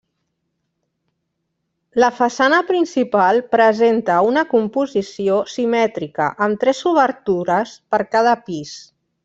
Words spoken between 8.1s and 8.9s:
cada pis.